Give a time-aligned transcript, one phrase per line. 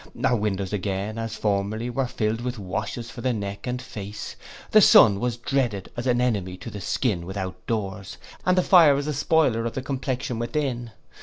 [0.23, 4.35] Our windows again, as formerly, were filled with washes for the neck and face.
[4.71, 8.95] The sun was dreaded as an enemy to the skin without doors, and the fire
[8.97, 10.89] as a spoiler of the complexion within.